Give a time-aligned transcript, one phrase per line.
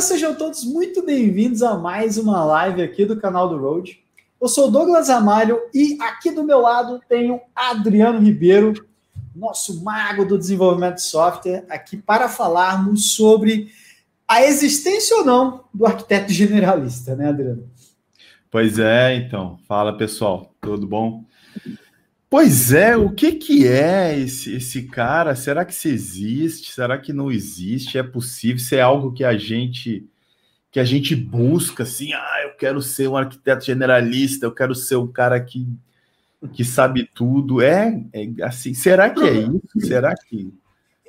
[0.00, 4.02] Galera, sejam todos muito bem-vindos a mais uma live aqui do canal do Road.
[4.40, 8.72] Eu sou Douglas Amalho e aqui do meu lado tenho Adriano Ribeiro,
[9.36, 13.70] nosso mago do desenvolvimento de software, aqui para falarmos sobre
[14.26, 17.68] a existência ou não do arquiteto generalista, né, Adriano?
[18.50, 19.58] Pois é, então.
[19.68, 20.50] Fala, pessoal.
[20.62, 21.24] Tudo bom?
[22.30, 25.34] Pois é, o que que é esse, esse cara?
[25.34, 26.72] Será que se existe?
[26.72, 27.98] Será que não existe?
[27.98, 28.60] É possível?
[28.60, 30.08] Se é algo que a gente
[30.70, 34.94] que a gente busca assim, ah, eu quero ser um arquiteto generalista, eu quero ser
[34.94, 35.66] um cara que,
[36.52, 37.60] que sabe tudo.
[37.60, 39.80] É, é assim, será que é isso?
[39.80, 40.54] Será que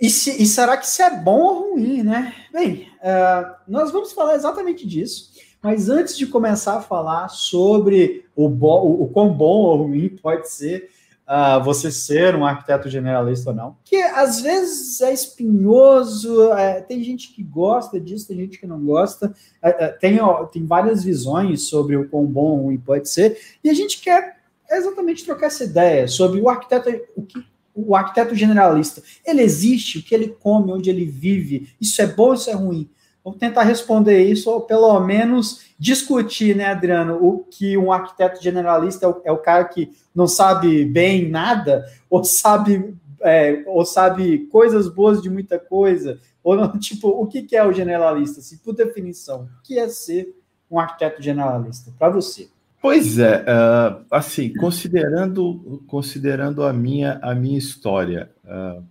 [0.02, 2.34] e, se, e será que isso é bom ou ruim, né?
[2.52, 5.30] Bem, uh, nós vamos falar exatamente disso.
[5.62, 10.10] Mas antes de começar a falar sobre o, bo, o, o quão bom ou ruim
[10.10, 10.90] pode ser
[11.28, 13.78] uh, você ser um arquiteto generalista ou não.
[13.84, 18.80] Que às vezes é espinhoso, é, tem gente que gosta disso, tem gente que não
[18.80, 23.38] gosta, é, é, tem, ó, tem várias visões sobre o quão bom ruim pode ser,
[23.64, 24.38] e a gente quer
[24.70, 30.04] exatamente trocar essa ideia sobre o arquiteto, o que o arquiteto generalista, ele existe, o
[30.04, 32.90] que ele come, onde ele vive, isso é bom isso é ruim?
[33.24, 39.06] Vamos tentar responder isso, ou pelo menos discutir, né, Adriano, o que um arquiteto generalista
[39.06, 44.48] é o, é o cara que não sabe bem nada, ou sabe, é, ou sabe
[44.48, 48.40] coisas boas de muita coisa, ou não, tipo, o que, que é o generalista?
[48.40, 50.36] Assim, por definição, o que é ser
[50.70, 52.50] um arquiteto generalista para você?
[52.82, 58.84] Pois é, uh, assim, considerando, considerando a minha, a minha história, uh,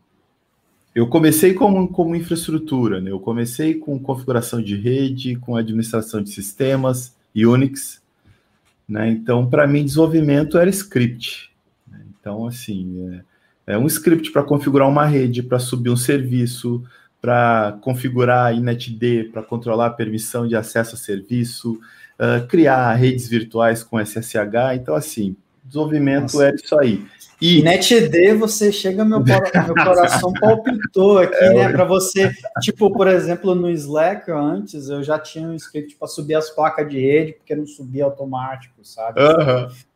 [1.01, 3.11] eu comecei como, como infraestrutura, né?
[3.11, 8.03] Eu comecei com configuração de rede, com administração de sistemas, Unix,
[8.87, 9.09] né?
[9.09, 11.51] Então, para mim, desenvolvimento era script.
[11.91, 12.03] Né?
[12.11, 13.23] Então, assim,
[13.67, 16.85] é, é um script para configurar uma rede, para subir um serviço,
[17.19, 21.81] para configurar INETD, para controlar a permissão de acesso a serviço,
[22.19, 24.75] uh, criar redes virtuais com SSH.
[24.75, 25.35] Então, assim,
[25.65, 26.45] desenvolvimento Nossa.
[26.45, 27.03] era isso aí.
[27.41, 31.73] E NetD, você chega, meu, meu coração palpitou aqui, é, né?
[31.73, 32.31] Para você,
[32.61, 36.89] tipo, por exemplo, no Slack antes, eu já tinha um script para subir as placas
[36.89, 39.21] de rede, porque não subia automático, sabe?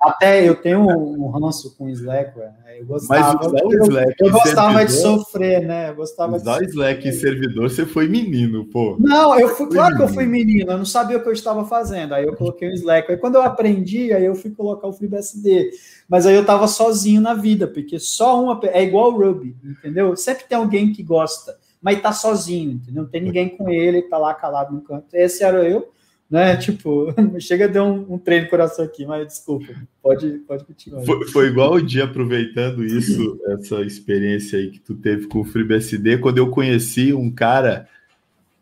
[0.00, 2.52] Até eu tenho um ranço com Slack, velho.
[2.78, 5.90] Eu gostava, Mas usar o Slack eu, eu gostava servidor, de sofrer, né?
[5.90, 8.96] Eu gostava usar de Slack em servidor, você foi menino, pô.
[8.98, 11.64] Não, eu fui, claro que eu fui menino, eu não sabia o que eu estava
[11.64, 12.14] fazendo.
[12.14, 13.10] Aí eu coloquei o Slack.
[13.10, 15.70] Aí quando eu aprendi, aí eu fui colocar o FreeBSD.
[16.08, 18.60] Mas aí eu tava sozinho na vida, porque só uma.
[18.64, 20.16] É igual o Ruby, entendeu?
[20.16, 23.04] Sempre tem alguém que gosta, mas tá sozinho, entendeu?
[23.04, 25.06] Não tem ninguém com ele, tá lá calado no canto.
[25.12, 25.88] Esse era eu,
[26.30, 26.56] né?
[26.56, 31.04] Tipo, chega dar um, um treino no coração aqui, mas desculpa, pode, pode continuar.
[31.04, 35.44] Foi, foi igual o dia aproveitando isso, essa experiência aí que tu teve com o
[35.44, 37.88] FreeBSD, quando eu conheci um cara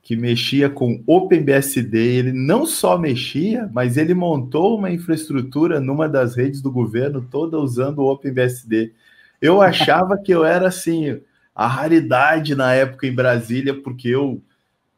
[0.03, 1.97] que mexia com OpenBSD.
[1.97, 7.59] Ele não só mexia, mas ele montou uma infraestrutura numa das redes do governo toda
[7.59, 8.93] usando o OpenBSD.
[9.41, 11.21] Eu achava que eu era assim
[11.55, 14.43] a raridade na época em Brasília, porque eu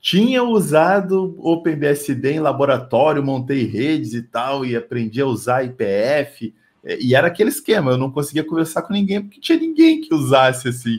[0.05, 6.55] tinha usado OpenBSD em laboratório, montei redes e tal, e aprendi a usar IPF.
[7.01, 10.69] E era aquele esquema, eu não conseguia conversar com ninguém porque tinha ninguém que usasse
[10.69, 10.99] assim.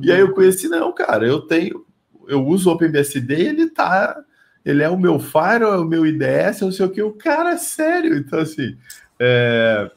[0.00, 1.84] E aí eu conheci, não, cara, eu tenho,
[2.26, 4.16] eu uso o OpenBSD e ele tá.
[4.64, 7.02] Ele é o meu Fire, é o meu IDS, não sei o que.
[7.02, 8.16] O cara é sério.
[8.16, 8.74] Então, assim.
[9.20, 9.90] É...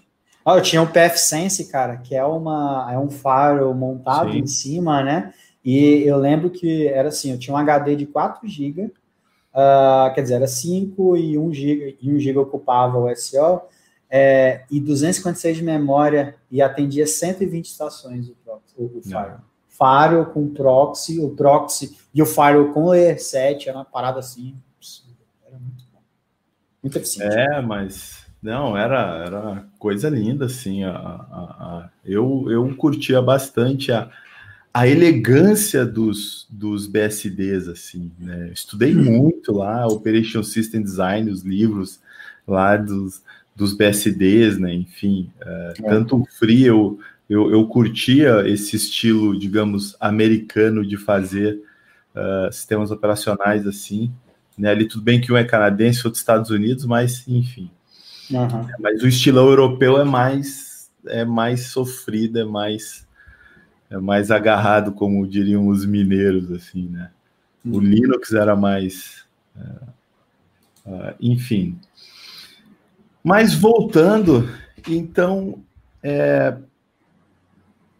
[0.45, 4.39] Ah, eu tinha o PFSense, cara, que é, uma, é um faro montado Sim.
[4.39, 5.33] em cima, né?
[5.63, 10.21] E eu lembro que era assim: eu tinha um HD de 4 GB, uh, quer
[10.21, 13.61] dizer, era 5 e 1 GB, e 1 GB ocupava o SO,
[14.09, 18.35] é, e 256 de memória, e atendia 120 estações o,
[18.77, 19.49] o, o Fire
[19.79, 24.55] firewall com proxy, o proxy e o firewall com layer 7, era uma parada assim,
[25.47, 26.01] era muito bom.
[26.83, 27.33] Muito eficiente.
[27.33, 30.83] É, mas não, era, era coisa linda, assim.
[30.83, 34.09] A, a, a, eu, eu curtia bastante a,
[34.79, 38.51] a elegância dos, dos BSDs, assim, né?
[38.53, 39.03] Estudei hum.
[39.03, 41.99] muito lá, Operation System Design, os livros
[42.47, 43.21] lá dos,
[43.55, 44.73] dos BSDs, né?
[44.73, 45.89] Enfim, uh, é.
[45.89, 46.99] tanto o Free, eu
[47.29, 51.61] eu, eu curtia esse estilo, digamos, americano de fazer
[52.15, 54.11] uh, sistemas operacionais assim.
[54.57, 54.71] Né?
[54.71, 57.69] Ali tudo bem que um é canadense, outro Estados Unidos, mas enfim.
[58.31, 58.67] Uhum.
[58.79, 63.07] Mas o estilo europeu é mais é mais sofrido, é mais
[63.89, 67.11] é mais agarrado, como diriam os mineiros, assim, né?
[67.65, 67.75] Uhum.
[67.75, 69.25] O Linux era mais,
[69.55, 69.89] uh,
[70.85, 71.77] uh, enfim.
[73.23, 74.49] Mas voltando,
[74.87, 75.61] então,
[76.01, 76.55] é,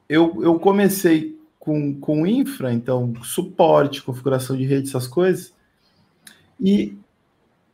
[0.08, 5.54] eu, eu comecei com, com infra, então suporte, configuração de rede, essas coisas.
[6.60, 6.98] E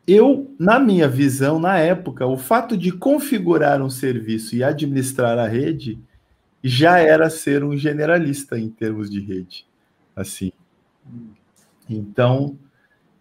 [0.08, 5.48] eu, na minha visão, na época, o fato de configurar um serviço e administrar a
[5.48, 6.00] rede
[6.68, 9.68] já era ser um generalista em termos de rede,
[10.16, 10.52] assim.
[11.88, 12.58] Então,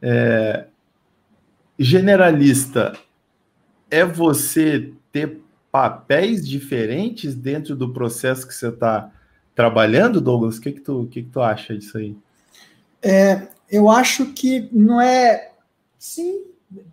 [0.00, 0.67] é,
[1.79, 2.99] generalista
[3.91, 9.12] é você ter papéis diferentes dentro do processo que você está
[9.55, 10.56] trabalhando, Douglas?
[10.56, 12.17] O que, que, tu, que, que tu acha disso aí?
[13.02, 15.52] É, eu acho que não é.
[15.99, 16.44] Sim,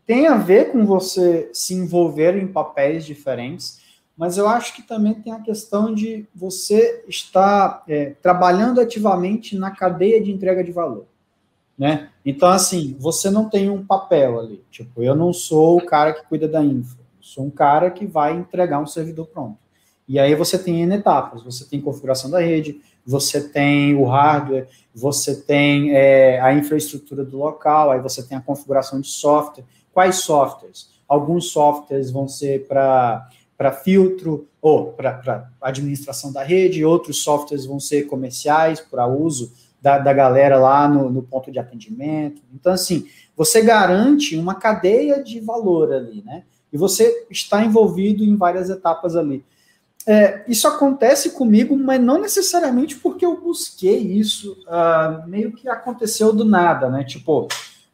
[0.06, 3.80] tem a ver com você se envolver em papéis diferentes,
[4.22, 9.72] mas eu acho que também tem a questão de você estar é, trabalhando ativamente na
[9.72, 11.08] cadeia de entrega de valor.
[11.76, 12.08] Né?
[12.24, 14.64] Então, assim, você não tem um papel ali.
[14.70, 17.00] Tipo, eu não sou o cara que cuida da infra.
[17.00, 19.58] Eu sou um cara que vai entregar um servidor pronto.
[20.08, 21.42] E aí você tem N etapas.
[21.42, 27.40] Você tem configuração da rede, você tem o hardware, você tem é, a infraestrutura do
[27.40, 29.66] local, aí você tem a configuração de software.
[29.92, 30.92] Quais softwares?
[31.08, 33.28] Alguns softwares vão ser para
[33.62, 40.00] para filtro ou para administração da rede, outros softwares vão ser comerciais para uso da,
[40.00, 42.42] da galera lá no, no ponto de atendimento.
[42.56, 46.42] Então, assim, você garante uma cadeia de valor ali, né?
[46.74, 49.46] E você está envolvido em várias etapas ali.
[50.08, 56.34] É, isso acontece comigo, mas não necessariamente porque eu busquei isso, uh, meio que aconteceu
[56.34, 57.04] do nada, né?
[57.04, 57.48] Tipo,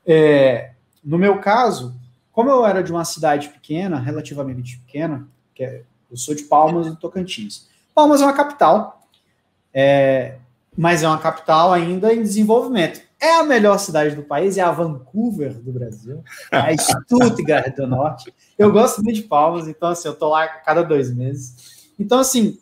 [0.05, 0.71] é,
[1.03, 1.93] no meu caso,
[2.31, 5.27] como eu era de uma cidade pequena, relativamente pequena,
[5.57, 5.81] que é,
[6.11, 7.67] eu sou de Palmas do Tocantins.
[7.95, 9.01] Palmas é uma capital,
[9.73, 10.35] é,
[10.77, 13.01] mas é uma capital ainda em desenvolvimento.
[13.19, 17.87] É a melhor cidade do país, é a Vancouver do Brasil, é a Stuttgart do
[17.87, 18.31] Norte.
[18.55, 21.89] Eu gosto muito de Palmas, então assim, eu tô lá a cada dois meses.
[21.99, 22.59] Então, assim,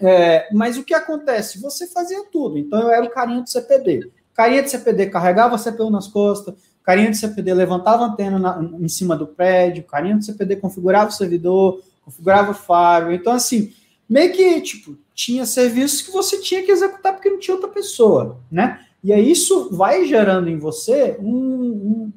[0.00, 1.60] é, mas o que acontece?
[1.60, 2.58] Você fazia tudo.
[2.58, 4.10] Então, eu era o carinha do CPD.
[4.34, 8.60] Carinha de CPD carregava a CPU nas costas, carinha de CPD levantava a antena na,
[8.80, 13.12] em cima do prédio, carinha de CPD configurava o servidor, configurava faro.
[13.12, 13.72] Então, assim,
[14.08, 18.40] meio que, tipo, tinha serviços que você tinha que executar porque não tinha outra pessoa,
[18.50, 18.84] né?
[19.02, 22.12] E aí isso vai gerando em você um, um,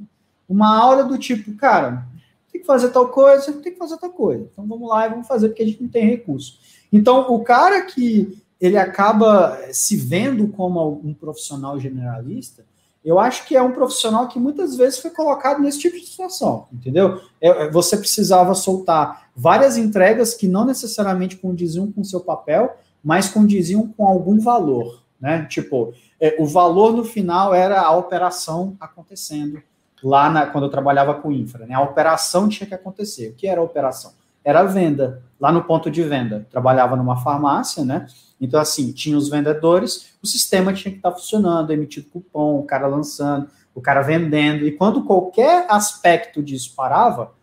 [0.48, 2.08] uma aura do tipo, cara,
[2.52, 4.48] tem que fazer tal coisa, tem que fazer tal coisa.
[4.52, 6.60] Então vamos lá e vamos fazer porque a gente não tem recurso.
[6.92, 12.66] Então o cara que ele acaba se vendo como um profissional generalista,
[13.08, 16.68] eu acho que é um profissional que muitas vezes foi colocado nesse tipo de situação,
[16.74, 17.22] entendeu?
[17.40, 22.76] É, é, você precisava soltar várias entregas que não necessariamente condiziam com o seu papel,
[23.02, 25.46] mas condiziam com algum valor, né?
[25.46, 29.64] Tipo, é, o valor no final era a operação acontecendo
[30.04, 31.76] lá na, quando eu trabalhava com infra, né?
[31.76, 33.30] A operação tinha que acontecer.
[33.30, 34.12] O que era a operação?
[34.48, 36.48] Era a venda, lá no ponto de venda.
[36.50, 38.06] Trabalhava numa farmácia, né?
[38.40, 42.88] Então, assim, tinha os vendedores, o sistema tinha que estar funcionando, emitido cupom, o cara
[42.88, 44.66] lançando, o cara vendendo.
[44.66, 47.34] E quando qualquer aspecto disso parava,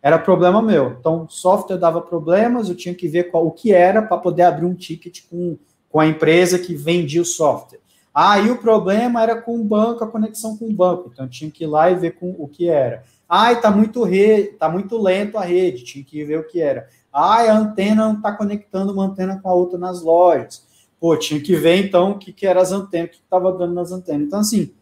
[0.00, 0.96] era problema meu.
[0.98, 4.44] Então, o software dava problemas, eu tinha que ver qual, o que era para poder
[4.44, 5.58] abrir um ticket com,
[5.90, 7.80] com a empresa que vendia o software.
[8.14, 11.10] Aí ah, o problema era com o banco, a conexão com o banco.
[11.12, 13.04] Então, eu tinha que ir lá e ver com o que era.
[13.28, 14.54] Ah, está muito, re...
[14.58, 16.88] tá muito lento a rede, tinha que ver o que era.
[17.12, 20.64] Ah, a antena não está conectando uma antena com a outra nas lojas.
[21.00, 23.74] Pô, tinha que ver então o que, que eram as antenas, o que estava dando
[23.74, 24.26] nas antenas.
[24.26, 24.72] Então, assim,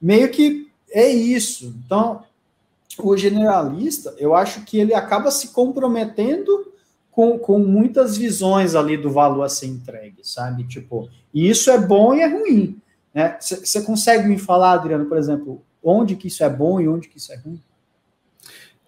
[0.00, 1.74] meio que é isso.
[1.84, 2.22] Então,
[2.98, 6.72] o generalista, eu acho que ele acaba se comprometendo
[7.10, 10.64] com, com muitas visões ali do valor a ser entregue, sabe?
[10.64, 12.80] Tipo, e isso é bom e é ruim.
[13.38, 13.84] Você né?
[13.84, 17.32] consegue me falar, Adriano, por exemplo, onde que isso é bom e onde que isso
[17.32, 17.60] é ruim?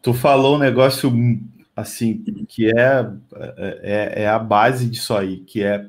[0.05, 1.11] Tu falou um negócio
[1.75, 3.11] assim, que é,
[3.83, 5.87] é, é a base disso aí, que é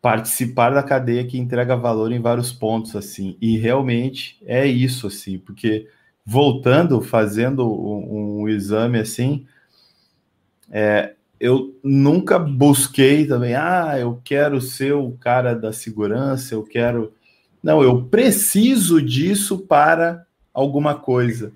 [0.00, 5.38] participar da cadeia que entrega valor em vários pontos, assim, e realmente é isso, assim,
[5.38, 5.86] porque
[6.24, 9.46] voltando, fazendo um, um exame assim,
[10.70, 17.12] é, eu nunca busquei também, ah, eu quero ser o cara da segurança, eu quero.
[17.62, 21.52] Não, eu preciso disso para alguma coisa.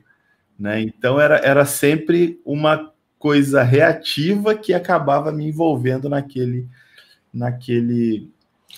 [0.59, 0.81] Né?
[0.81, 6.67] Então era, era sempre uma coisa reativa que acabava me envolvendo naquele,
[7.33, 8.31] naquele.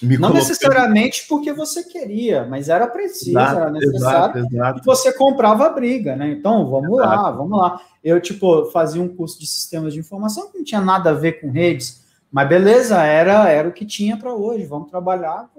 [0.03, 0.49] Me não colocando...
[0.49, 4.39] necessariamente porque você queria, mas era preciso, exato, era necessário.
[4.39, 4.81] Exato, exato.
[4.81, 6.31] E você comprava a briga, né?
[6.31, 7.81] Então, vamos lá, vamos lá.
[8.03, 11.41] Eu, tipo, fazia um curso de sistemas de informação que não tinha nada a ver
[11.41, 14.65] com redes, mas beleza, era, era o que tinha para hoje.
[14.65, 15.51] Vamos trabalhar,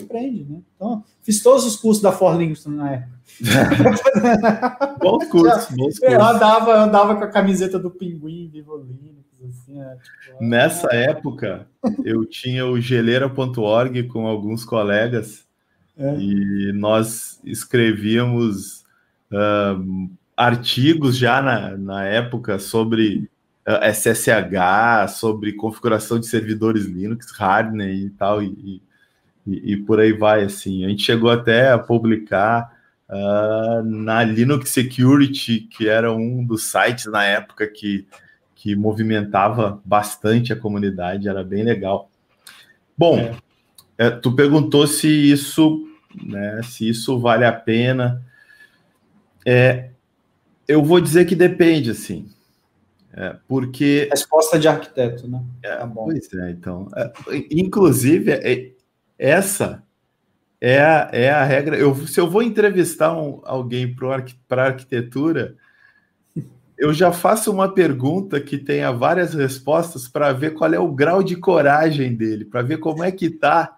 [0.00, 0.60] aprende, né?
[0.76, 3.16] Então, fiz todos os cursos da Forlinks na época.
[5.02, 6.02] bons cursos, bons cursos.
[6.02, 10.88] Eu andava, eu andava com a camiseta do Pinguim, Vivo Linux, assim, é, tipo, Nessa
[10.92, 11.10] é...
[11.10, 11.66] época,
[12.04, 15.44] eu tinha o geleira.org com alguns colegas
[15.98, 16.16] é.
[16.18, 18.84] e nós escrevíamos
[19.32, 23.28] uh, artigos já na, na época sobre
[23.66, 28.80] SSH, sobre configuração de servidores Linux, hardware e tal, e,
[29.46, 30.84] e, e, por aí vai, assim.
[30.84, 32.72] A gente chegou até a publicar
[33.08, 38.06] uh, na Linux Security, que era um dos sites na época que,
[38.54, 42.10] que movimentava bastante a comunidade, era bem legal.
[42.96, 43.36] Bom, é.
[43.98, 45.88] É, tu perguntou se isso,
[46.22, 48.22] né, se isso vale a pena.
[49.44, 49.90] É,
[50.68, 52.28] eu vou dizer que depende, assim.
[53.16, 54.08] É, porque.
[54.10, 55.42] Resposta de arquiteto, né?
[55.62, 56.04] É, tá bom.
[56.04, 56.88] Pois é, então.
[56.94, 57.12] É,
[57.50, 58.72] inclusive, é,
[59.18, 59.82] essa
[60.60, 61.76] é a, é a regra.
[61.76, 63.96] Eu, se eu vou entrevistar um, alguém
[64.46, 65.56] para arquitetura,
[66.76, 71.22] eu já faço uma pergunta que tenha várias respostas para ver qual é o grau
[71.22, 73.76] de coragem dele, para ver como é que tá,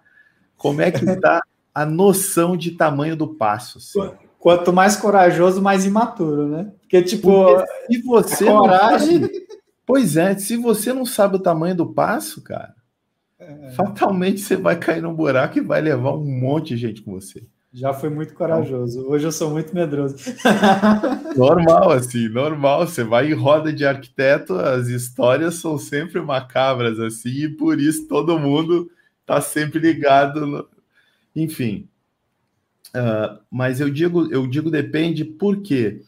[0.57, 1.41] como é que tá
[1.73, 3.77] a noção de tamanho do passo.
[3.77, 4.11] Assim.
[4.39, 6.71] Quanto mais corajoso, mais imaturo, né?
[6.79, 9.21] Porque, tipo, Porque se você coragem.
[9.21, 9.47] Sabe,
[9.85, 12.73] pois é, se você não sabe o tamanho do passo, cara,
[13.37, 13.71] é...
[13.71, 17.43] fatalmente você vai cair num buraco e vai levar um monte de gente com você.
[17.71, 19.07] Já foi muito corajoso.
[19.07, 20.15] Hoje eu sou muito medroso.
[21.37, 22.87] normal, assim, normal.
[22.87, 28.07] Você vai em roda de arquiteto, as histórias são sempre macabras, assim, e por isso
[28.07, 28.89] todo mundo
[29.23, 30.47] tá sempre ligado.
[30.47, 30.67] No...
[31.35, 31.87] Enfim,
[32.89, 36.01] Uh, mas eu digo, eu digo depende por quê?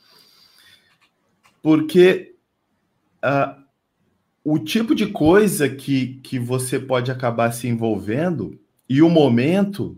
[1.62, 2.36] Porque
[3.24, 3.62] uh,
[4.44, 8.60] o tipo de coisa que, que você pode acabar se envolvendo
[8.90, 9.98] e o momento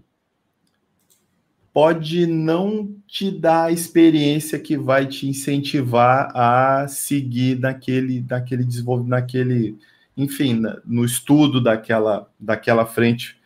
[1.74, 9.10] pode não te dar a experiência que vai te incentivar a seguir naquele, naquele desenvolvimento,
[9.10, 9.78] naquele,
[10.16, 13.42] enfim, no estudo daquela, daquela frente.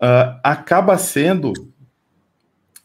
[0.00, 1.52] Uh, acaba sendo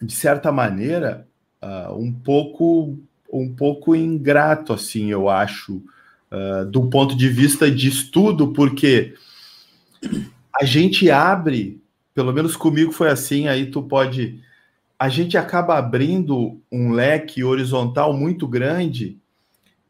[0.02, 1.28] de certa maneira,
[1.62, 2.98] uh, um pouco
[3.32, 5.82] um pouco ingrato, assim, eu acho,
[6.32, 9.14] uh, do ponto de vista de estudo, porque
[10.58, 11.82] a gente abre,
[12.14, 14.40] pelo menos comigo foi assim, aí tu pode.
[14.98, 19.18] A gente acaba abrindo um leque horizontal muito grande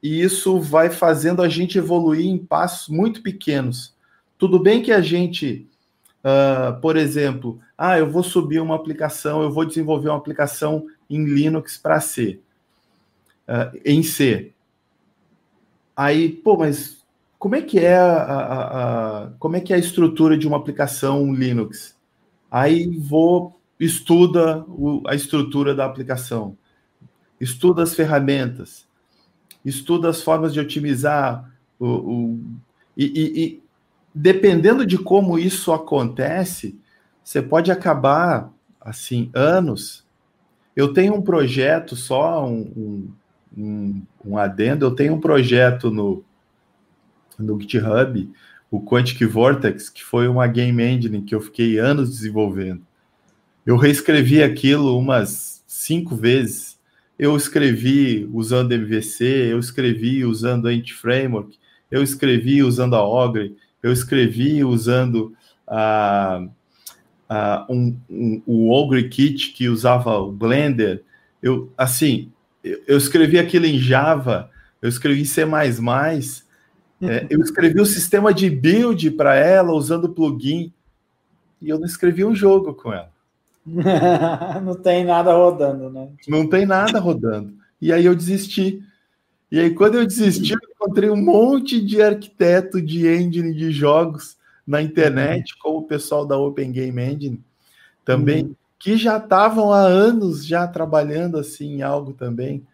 [0.02, 3.94] e isso vai fazendo a gente evoluir em passos muito pequenos.
[4.40, 5.68] Tudo bem que a gente
[6.26, 11.26] Uh, por exemplo, ah, eu vou subir uma aplicação, eu vou desenvolver uma aplicação em
[11.26, 12.40] Linux para C,
[13.48, 14.54] uh, em C.
[15.96, 17.06] Aí, pô, mas
[17.38, 20.58] como é que é a, a, a, como é que é a estrutura de uma
[20.58, 21.96] aplicação Linux?
[22.50, 26.58] Aí vou estuda o, a estrutura da aplicação,
[27.40, 28.88] estuda as ferramentas,
[29.64, 32.40] estuda as formas de otimizar o, o
[32.98, 33.64] e, e,
[34.14, 36.80] dependendo de como isso acontece,
[37.26, 40.06] você pode acabar assim anos.
[40.76, 43.12] Eu tenho um projeto só um,
[43.58, 44.86] um, um adendo.
[44.86, 46.24] Eu tenho um projeto no
[47.38, 48.32] no GitHub,
[48.72, 52.82] o Quantic Vortex, que foi uma game engine que eu fiquei anos desenvolvendo.
[53.66, 56.80] Eu reescrevi aquilo umas cinco vezes.
[57.20, 61.58] Eu escrevi usando MVC, eu escrevi usando Ant Framework,
[61.92, 65.34] eu escrevi usando a Ogre, eu escrevi usando
[65.68, 66.50] uh,
[67.30, 71.04] uh, um, um, o Ogre Kit que usava o Blender.
[71.42, 72.32] Eu, assim,
[72.64, 74.50] eu, eu escrevi aquilo em Java,
[74.82, 75.44] eu escrevi em C++,
[77.02, 80.72] é, eu escrevi o sistema de build para ela usando plugin
[81.62, 83.12] e eu não escrevi um jogo com ela.
[84.64, 86.10] não tem nada rodando, né?
[86.28, 87.54] Não tem nada rodando.
[87.82, 88.82] E aí eu desisti.
[89.52, 94.38] E aí, quando eu desisti, eu encontrei um monte de arquiteto de engine de jogos
[94.66, 95.60] na internet, uhum.
[95.62, 97.44] como o pessoal da Open Game Engine
[98.04, 98.56] também, uhum.
[98.80, 102.66] que já estavam há anos já trabalhando assim em algo também.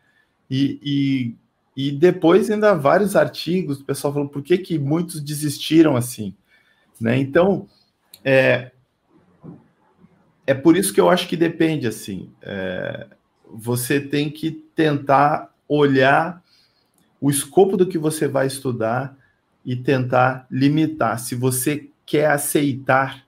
[0.49, 1.35] E,
[1.75, 6.33] e, e depois ainda vários artigos, o pessoal falou por que, que muitos desistiram assim.
[6.99, 7.17] Né?
[7.17, 7.67] Então,
[8.23, 8.71] é,
[10.45, 12.29] é por isso que eu acho que depende assim.
[12.41, 13.07] É,
[13.49, 16.43] você tem que tentar olhar
[17.19, 19.17] o escopo do que você vai estudar
[19.65, 23.25] e tentar limitar, se você quer aceitar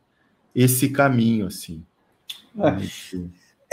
[0.55, 1.83] esse caminho, assim.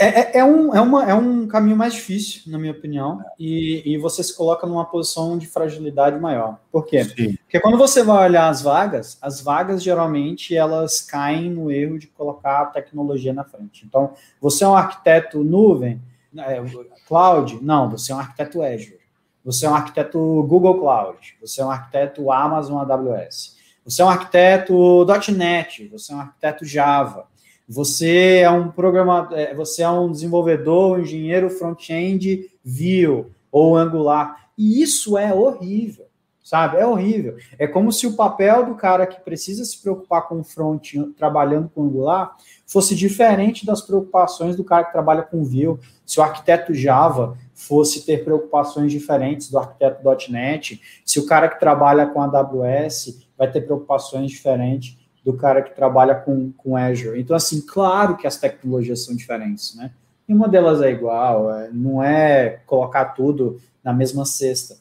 [0.01, 3.83] É, é, é, um, é, uma, é um caminho mais difícil, na minha opinião, e,
[3.85, 6.59] e você se coloca numa posição de fragilidade maior.
[6.71, 7.03] Por quê?
[7.03, 7.35] Sim.
[7.43, 12.07] Porque quando você vai olhar as vagas, as vagas geralmente elas caem no erro de
[12.07, 13.85] colocar a tecnologia na frente.
[13.85, 16.01] Então, você é um arquiteto nuvem,
[16.35, 16.59] é,
[17.07, 17.59] cloud?
[17.61, 19.00] Não, você é um arquiteto Azure.
[19.43, 24.09] Você é um arquiteto Google Cloud, você é um arquiteto Amazon AWS, você é um
[24.09, 25.05] arquiteto
[25.35, 27.25] .NET, você é um arquiteto Java,
[27.67, 34.49] você é um programador, é, você é um desenvolvedor, um engenheiro front-end Vue ou Angular.
[34.57, 36.05] E isso é horrível,
[36.43, 36.77] sabe?
[36.77, 37.37] É horrível.
[37.57, 41.69] É como se o papel do cara que precisa se preocupar com o front trabalhando
[41.69, 42.35] com Angular
[42.67, 45.79] fosse diferente das preocupações do cara que trabalha com Vue.
[46.05, 50.01] Se o arquiteto Java fosse ter preocupações diferentes do arquiteto
[50.31, 55.75] .NET, se o cara que trabalha com AWS vai ter preocupações diferentes do cara que
[55.75, 57.21] trabalha com, com Azure.
[57.21, 59.91] Então, assim, claro que as tecnologias são diferentes, né?
[60.27, 64.75] Nenhuma delas é igual, é, não é colocar tudo na mesma cesta.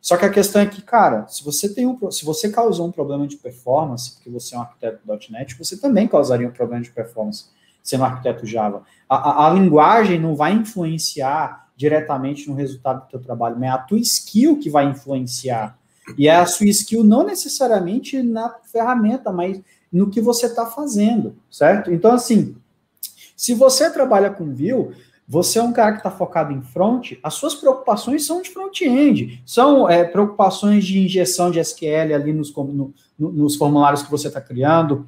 [0.00, 2.92] Só que a questão é que, cara, se você tem um, se você causou um
[2.92, 6.90] problema de performance, porque você é um arquiteto .NET, você também causaria um problema de
[6.90, 7.44] performance
[7.84, 8.82] sendo um arquiteto Java.
[9.08, 13.72] A, a, a linguagem não vai influenciar diretamente no resultado do teu trabalho, mas é
[13.72, 15.78] a tua skill que vai influenciar.
[16.16, 19.60] E é a sua skill não necessariamente na ferramenta, mas
[19.92, 21.92] no que você está fazendo, certo?
[21.92, 22.56] Então, assim,
[23.36, 24.94] se você trabalha com Vue,
[25.28, 29.42] você é um cara que está focado em front, as suas preocupações são de front-end,
[29.44, 34.40] são é, preocupações de injeção de SQL ali nos, no, nos formulários que você está
[34.40, 35.06] criando,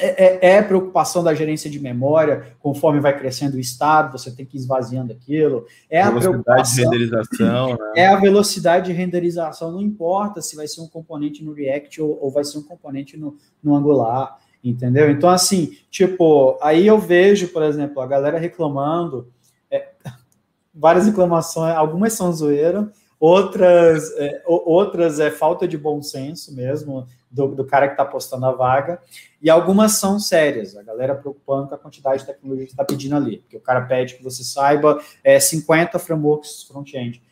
[0.00, 4.46] é, é, é, preocupação da gerência de memória, conforme vai crescendo o estado, você tem
[4.46, 5.66] que ir esvaziando aquilo.
[5.88, 6.74] É a preocupação.
[6.74, 7.68] de renderização.
[7.70, 7.92] Né?
[7.96, 12.18] É a velocidade de renderização, não importa se vai ser um componente no React ou,
[12.22, 15.10] ou vai ser um componente no, no Angular, entendeu?
[15.10, 19.28] Então, assim, tipo, aí eu vejo, por exemplo, a galera reclamando,
[19.70, 19.90] é,
[20.74, 22.90] várias reclamações, algumas são zoeira,
[23.20, 28.46] outras é, outras é falta de bom senso mesmo do, do cara que está postando
[28.46, 29.00] a vaga,
[29.40, 33.14] e algumas são sérias, a galera preocupando com a quantidade de tecnologia que está pedindo
[33.14, 37.22] ali, porque o cara pede que você saiba é, 50 frameworks front-end.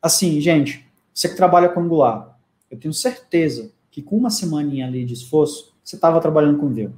[0.00, 2.38] Assim, gente, você que trabalha com Angular,
[2.70, 6.90] eu tenho certeza que com uma semaninha ali de esforço, você estava trabalhando com Vue.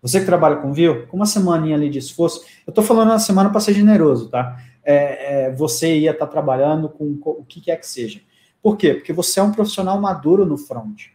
[0.00, 3.18] Você que trabalha com Vue, com uma semaninha ali de esforço, eu estou falando uma
[3.18, 4.56] semana para ser generoso, tá?
[4.88, 8.20] É, é, você ia estar tá trabalhando com, o que quer que seja.
[8.62, 8.94] Por quê?
[8.94, 11.06] Porque você é um profissional maduro no front.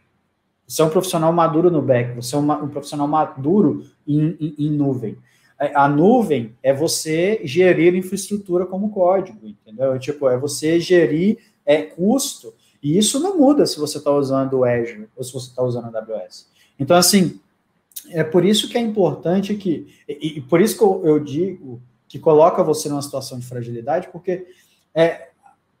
[0.66, 4.54] Você é um profissional maduro no back, você é um, um profissional maduro em, em,
[4.58, 5.18] em, nuvem.
[5.58, 9.98] É, a nuvem é você gerir infraestrutura como código, entendeu?
[9.98, 14.64] Tipo, é você gerir é, custo, e isso não muda se você está usando o
[14.64, 16.48] Azure ou se você está usando a AWS.
[16.78, 17.40] Então, assim,
[18.10, 21.80] é por isso que é importante que, e, e por isso que eu, eu digo
[22.12, 24.46] que coloca você numa situação de fragilidade, porque
[24.94, 25.28] é,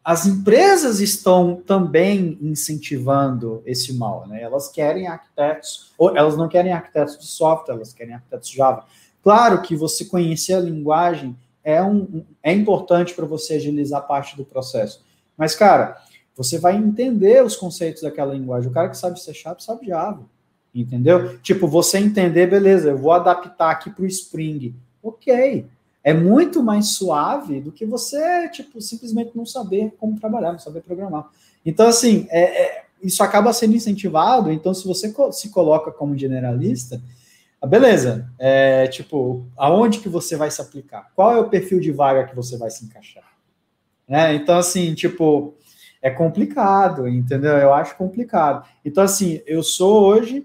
[0.02, 4.40] as empresas estão também incentivando esse mal, né?
[4.40, 8.86] Elas querem arquitetos, ou elas não querem arquitetos de software, elas querem arquitetos Java.
[9.22, 14.42] Claro que você conhecer a linguagem é, um, é importante para você agilizar parte do
[14.42, 15.04] processo.
[15.36, 15.98] Mas, cara,
[16.34, 18.70] você vai entender os conceitos daquela linguagem.
[18.70, 20.24] O cara que sabe C Sharp sabe Java,
[20.74, 21.38] entendeu?
[21.40, 24.74] Tipo, você entender, beleza, eu vou adaptar aqui para o Spring.
[25.02, 25.66] Ok,
[26.04, 30.80] é muito mais suave do que você, tipo, simplesmente não saber como trabalhar, não saber
[30.80, 31.28] programar.
[31.64, 34.50] Então, assim, é, é, isso acaba sendo incentivado.
[34.50, 37.00] Então, se você se coloca como generalista,
[37.60, 41.12] ah, beleza, é, tipo, aonde que você vai se aplicar?
[41.14, 43.30] Qual é o perfil de vaga que você vai se encaixar?
[44.08, 45.54] É, então, assim, tipo,
[46.02, 47.52] é complicado, entendeu?
[47.52, 48.66] Eu acho complicado.
[48.84, 50.44] Então, assim, eu sou hoje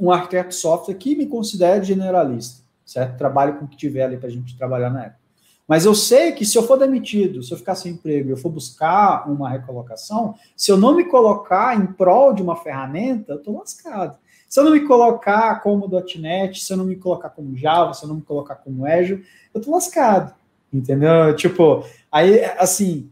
[0.00, 2.59] um arquiteto software que me considero generalista
[2.90, 3.16] certo?
[3.16, 5.20] Trabalho com o que tiver ali para a gente trabalhar na época.
[5.66, 8.50] Mas eu sei que se eu for demitido, se eu ficar sem emprego, eu for
[8.50, 13.56] buscar uma recolocação, se eu não me colocar em prol de uma ferramenta, eu estou
[13.56, 14.18] lascado.
[14.48, 18.02] Se eu não me colocar como .NET, se eu não me colocar como Java, se
[18.02, 19.24] eu não me colocar como Azure,
[19.54, 20.34] eu estou lascado,
[20.72, 21.36] entendeu?
[21.36, 23.08] Tipo, aí, assim,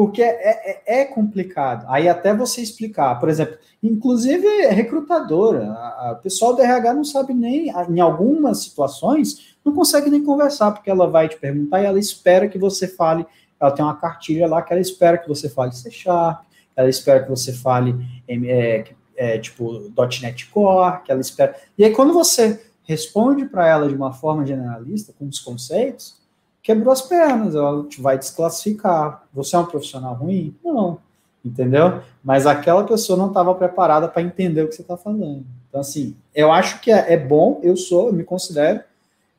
[0.00, 1.84] porque é, é, é, complicado.
[1.86, 7.34] Aí até você explicar, por exemplo, inclusive é recrutadora, a pessoal do RH não sabe
[7.34, 11.98] nem, em algumas situações, não consegue nem conversar, porque ela vai te perguntar e ela
[11.98, 13.26] espera que você fale,
[13.60, 17.22] ela tem uma cartilha lá que ela espera que você fale C Sharp, ela espera
[17.22, 17.94] que você fale
[18.26, 21.54] é, é, tipo .NET Core, que ela espera.
[21.76, 26.18] E aí quando você responde para ela de uma forma generalista, com os conceitos,
[26.62, 29.24] quebrou as pernas, ela te vai desclassificar.
[29.32, 30.54] Você é um profissional ruim?
[30.64, 30.98] Não,
[31.44, 32.02] entendeu?
[32.22, 35.44] Mas aquela pessoa não estava preparada para entender o que você está falando.
[35.68, 38.82] Então, assim, eu acho que é, é, bom, eu sou, eu me considero,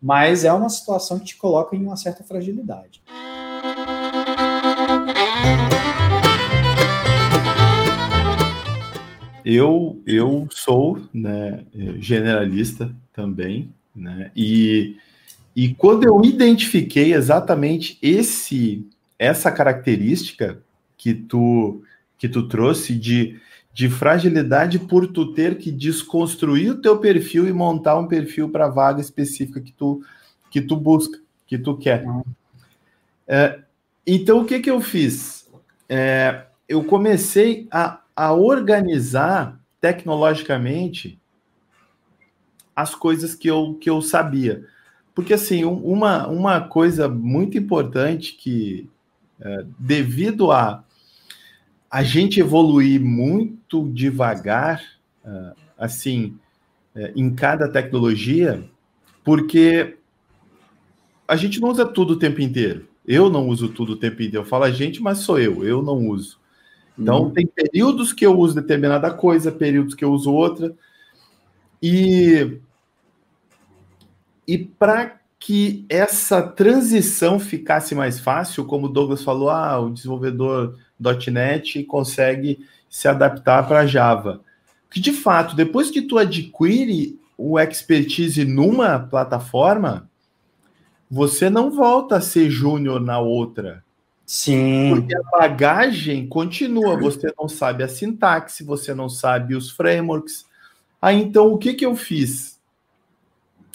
[0.01, 3.01] mas é uma situação que te coloca em uma certa fragilidade.
[9.43, 11.65] Eu, eu sou né,
[11.99, 14.31] generalista também, né?
[14.35, 14.97] E
[15.55, 18.87] e quando eu identifiquei exatamente esse
[19.19, 20.61] essa característica
[20.97, 21.83] que tu
[22.17, 23.39] que tu trouxe de
[23.73, 28.65] de fragilidade por tu ter que desconstruir o teu perfil e montar um perfil para
[28.65, 30.03] a vaga específica que tu,
[30.49, 32.05] que tu busca, que tu quer.
[33.27, 33.59] É,
[34.05, 35.49] então, o que, que eu fiz?
[35.87, 41.17] É, eu comecei a, a organizar tecnologicamente
[42.75, 44.65] as coisas que eu, que eu sabia.
[45.13, 48.89] Porque, assim, uma, uma coisa muito importante que,
[49.39, 50.83] é, devido a
[51.91, 54.81] a gente evoluir muito devagar,
[55.25, 56.37] uh, assim,
[56.95, 58.63] uh, em cada tecnologia,
[59.25, 59.97] porque
[61.27, 62.87] a gente não usa tudo o tempo inteiro.
[63.05, 64.37] Eu não uso tudo o tempo inteiro.
[64.37, 66.39] Eu falo a gente, mas sou eu, eu não uso.
[66.97, 67.31] Então, uhum.
[67.31, 70.73] tem períodos que eu uso determinada coisa, períodos que eu uso outra.
[71.83, 72.57] E,
[74.47, 80.77] e para que essa transição ficasse mais fácil, como o Douglas falou, ah, o desenvolvedor
[81.31, 84.41] .NET consegue se adaptar para Java.
[84.91, 90.07] Que de fato, depois que tu adquire o expertise numa plataforma,
[91.09, 93.83] você não volta a ser júnior na outra.
[94.25, 94.91] Sim.
[94.95, 100.45] Porque a bagagem continua, você não sabe a sintaxe, você não sabe os frameworks.
[101.01, 102.50] Aí então o que que eu fiz?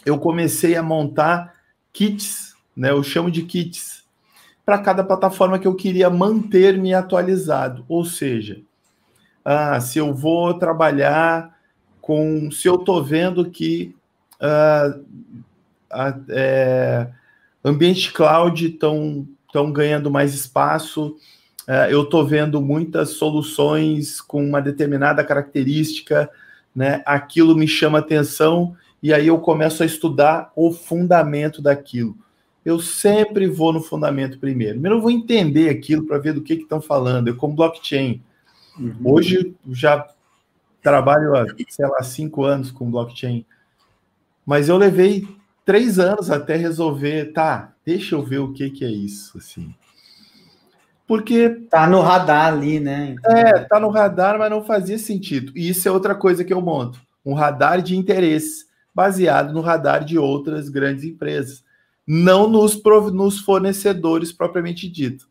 [0.06, 1.52] Eu comecei a montar
[1.92, 2.90] kits, né?
[2.90, 4.04] Eu chamo de kits
[4.64, 7.84] para cada plataforma que eu queria manter-me atualizado.
[7.88, 8.60] Ou seja,
[9.44, 11.56] ah, se eu vou trabalhar
[12.00, 12.50] com.
[12.52, 13.94] Se eu estou vendo que
[14.40, 14.96] ah,
[15.90, 17.08] a, é,
[17.64, 19.26] ambiente cloud estão
[19.72, 21.16] ganhando mais espaço,
[21.66, 26.30] ah, eu estou vendo muitas soluções com uma determinada característica,
[26.74, 27.02] né?
[27.04, 32.16] aquilo me chama atenção e aí eu começo a estudar o fundamento daquilo
[32.66, 34.72] eu sempre vou no fundamento primeiro.
[34.72, 37.28] Primeiro eu vou entender aquilo para ver do que estão falando.
[37.28, 38.20] Eu como blockchain.
[38.76, 38.96] Uhum.
[39.04, 40.04] Hoje já
[40.82, 43.46] trabalho há, sei lá, cinco anos com blockchain.
[44.44, 45.28] Mas eu levei
[45.64, 49.72] três anos até resolver, tá, deixa eu ver o que, que é isso, assim.
[51.06, 51.50] Porque...
[51.70, 53.14] Tá no radar ali, né?
[53.16, 53.32] Então...
[53.32, 55.52] É, tá no radar, mas não fazia sentido.
[55.54, 57.00] E isso é outra coisa que eu monto.
[57.24, 58.65] Um radar de interesse,
[58.96, 61.62] baseado no radar de outras grandes empresas
[62.06, 62.82] não nos,
[63.12, 65.28] nos fornecedores propriamente dito.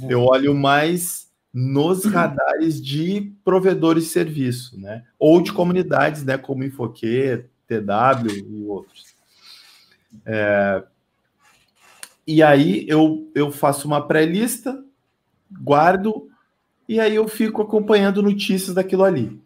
[0.00, 0.10] Uhum.
[0.10, 5.04] Eu olho mais nos radares de provedores de serviço, né?
[5.18, 6.38] Ou de comunidades, né?
[6.38, 9.04] Como Infoque, TW e outros.
[10.24, 10.82] É...
[12.26, 14.82] E aí eu, eu faço uma pré-lista,
[15.62, 16.30] guardo,
[16.88, 19.38] e aí eu fico acompanhando notícias daquilo ali.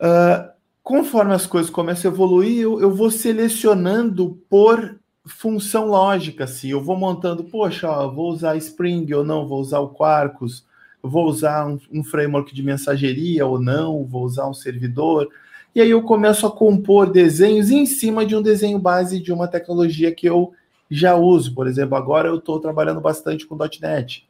[0.00, 0.49] Uh,
[0.82, 6.82] conforme as coisas começam a evoluir, eu, eu vou selecionando por função lógica, assim, eu
[6.82, 10.66] vou montando, poxa, ó, vou usar Spring ou não, vou usar o Quarkus,
[11.02, 15.28] vou usar um, um, framework de mensageria ou não, vou usar um servidor,
[15.74, 19.46] e aí eu começo a compor desenhos em cima de um desenho base de uma
[19.46, 20.52] tecnologia que eu
[20.90, 24.26] já uso, por exemplo, agora eu estou trabalhando bastante com .NET,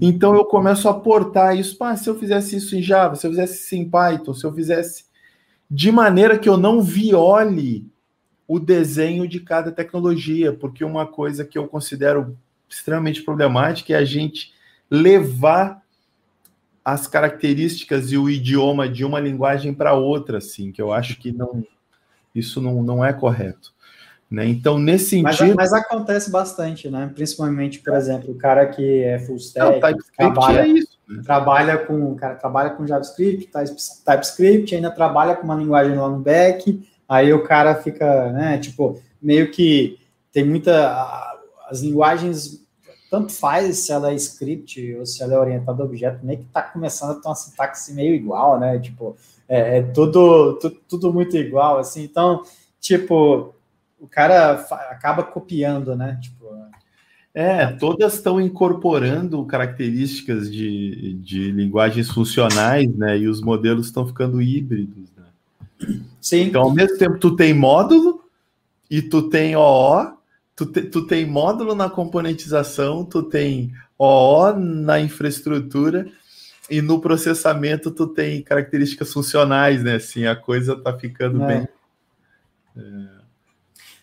[0.00, 3.30] então eu começo a portar isso, ah, se eu fizesse isso em Java, se eu
[3.30, 5.07] fizesse isso em Python, se eu fizesse
[5.70, 7.86] de maneira que eu não viole
[8.46, 12.36] o desenho de cada tecnologia, porque uma coisa que eu considero
[12.68, 14.52] extremamente problemática é a gente
[14.90, 15.82] levar
[16.84, 21.30] as características e o idioma de uma linguagem para outra, assim, que eu acho que
[21.30, 21.66] não
[22.34, 23.74] isso não, não é correto.
[24.30, 24.46] Né?
[24.46, 25.56] Então, nesse sentido.
[25.56, 27.10] Mas, mas, acontece bastante, né?
[27.14, 31.22] Principalmente, por exemplo, o cara que é full stack, não, trabalha, é isso, né?
[31.24, 33.48] trabalha com cara trabalha com JavaScript,
[34.04, 39.00] TypeScript, ainda trabalha com uma linguagem lá no back, Aí o cara fica, né, tipo,
[39.20, 39.98] meio que
[40.30, 41.24] tem muita.
[41.70, 42.62] As linguagens,
[43.10, 46.44] tanto faz se ela é script ou se ela é orientada a objeto, meio que
[46.46, 48.78] tá começando a ter uma sintaxe meio igual, né?
[48.78, 49.16] Tipo,
[49.48, 52.02] é, é tudo, tudo, tudo muito igual, assim.
[52.02, 52.42] Então,
[52.78, 53.54] tipo,
[54.00, 54.52] o cara
[54.90, 56.18] acaba copiando, né?
[56.20, 56.46] Tipo,
[57.34, 63.18] é, todas estão incorporando características de, de linguagens funcionais, né?
[63.18, 65.08] E os modelos estão ficando híbridos.
[66.20, 66.42] Sim.
[66.42, 68.24] Então, ao mesmo tempo, tu tem módulo
[68.90, 70.18] e tu tem OO,
[70.56, 76.10] tu, te, tu tem módulo na componentização, tu tem OO na infraestrutura
[76.68, 79.96] e no processamento tu tem características funcionais, né?
[79.96, 81.46] Assim, a coisa tá ficando é.
[81.46, 81.68] bem.
[82.76, 83.17] É...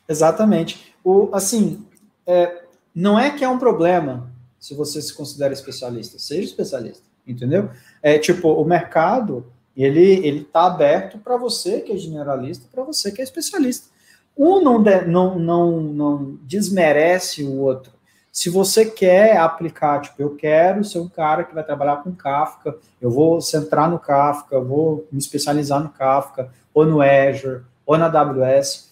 [0.08, 0.94] Exatamente.
[1.04, 1.86] O, assim,
[2.26, 2.64] é,
[2.94, 7.70] não é que é um problema se você se considera especialista, seja especialista, entendeu?
[8.02, 13.12] É tipo, o mercado ele ele está aberto para você que é generalista, para você
[13.12, 13.90] que é especialista.
[14.38, 17.92] Um não, de, não, não, não desmerece o outro.
[18.32, 22.76] se você quer aplicar, tipo, eu quero ser um cara que vai trabalhar com Kafka,
[23.00, 27.98] eu vou centrar no Kafka, eu vou me especializar no Kafka, ou no Azure, ou
[27.98, 28.92] na AWS,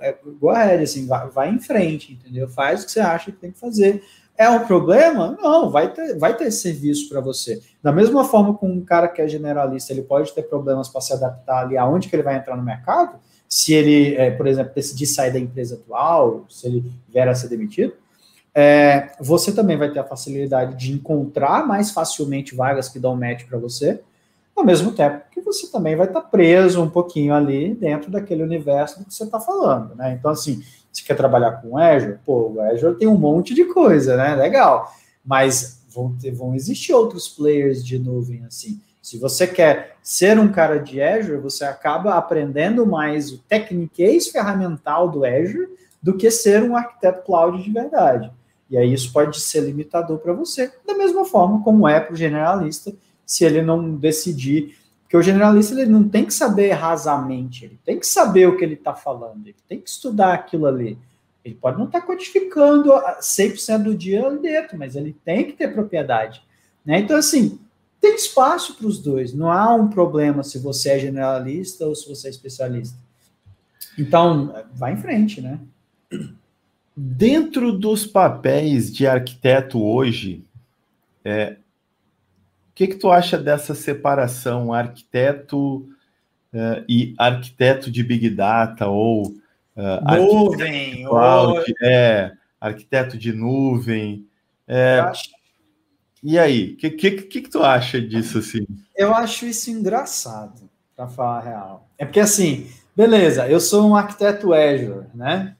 [0.00, 2.48] é, go ahead, assim, vai, vai em frente, entendeu?
[2.48, 4.02] Faz o que você acha que tem que fazer.
[4.36, 5.38] É um problema?
[5.40, 7.62] Não, vai ter, vai ter serviço para você.
[7.82, 11.12] Da mesma forma com um cara que é generalista, ele pode ter problemas para se
[11.12, 15.06] adaptar ali aonde que ele vai entrar no mercado, se ele, é, por exemplo, decidir
[15.06, 17.94] sair da empresa atual, se ele vier a ser demitido,
[18.52, 23.44] é, você também vai ter a facilidade de encontrar mais facilmente vagas que dão match
[23.44, 24.00] para você,
[24.56, 28.42] ao mesmo tempo que você também vai estar tá preso um pouquinho ali dentro daquele
[28.42, 30.16] universo do que você está falando, né?
[30.18, 30.62] Então, assim,
[30.92, 32.18] você quer trabalhar com o Azure?
[32.24, 34.34] Pô, o Azure tem um monte de coisa, né?
[34.36, 34.92] Legal.
[35.24, 38.80] Mas vão, ter, vão existir outros players de nuvem, assim.
[39.02, 45.10] Se você quer ser um cara de Azure, você acaba aprendendo mais o techniquez ferramental
[45.10, 45.68] do Azure
[46.02, 48.30] do que ser um arquiteto cloud de verdade.
[48.70, 52.16] E aí isso pode ser limitador para você, da mesma forma como é para o
[52.16, 52.92] generalista,
[53.26, 54.76] se ele não decidir.
[55.02, 58.64] Porque o generalista ele não tem que saber rasamente, ele tem que saber o que
[58.64, 60.98] ele está falando, ele tem que estudar aquilo ali.
[61.44, 65.52] Ele pode não estar tá codificando 100% do dia ali dentro, mas ele tem que
[65.52, 66.42] ter propriedade.
[66.84, 67.00] Né?
[67.00, 67.58] Então, assim,
[68.00, 69.34] tem espaço para os dois.
[69.34, 72.96] Não há um problema se você é generalista ou se você é especialista.
[73.98, 75.58] Então, vai em frente, né?
[76.96, 80.44] Dentro dos papéis de arquiteto hoje,
[81.24, 81.56] é,
[82.74, 85.88] que, que tu acha dessa separação arquiteto
[86.52, 89.34] é, e arquiteto de Big Data ou
[89.76, 91.88] é, nuvem, cloud, ou...
[91.88, 94.26] é, arquiteto de nuvem?
[94.66, 95.30] É, acho...
[96.22, 98.66] E aí, o que, que, que, que tu acha disso assim?
[98.96, 101.88] Eu acho isso engraçado, para falar a real.
[101.98, 105.54] É porque assim, beleza, eu sou um arquiteto Azure, né?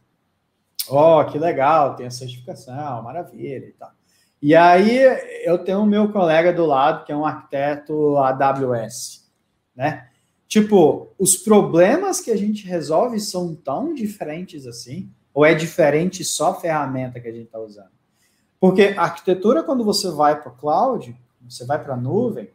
[0.88, 3.92] Ó, oh, que legal, tem a certificação, maravilha e tal.
[4.44, 5.00] E aí
[5.42, 9.26] eu tenho o meu colega do lado, que é um arquiteto AWS,
[9.74, 10.08] né?
[10.46, 16.50] Tipo, os problemas que a gente resolve são tão diferentes assim, ou é diferente só
[16.50, 17.88] a ferramenta que a gente está usando?
[18.60, 22.50] Porque a arquitetura, quando você vai para o cloud, você vai para a nuvem,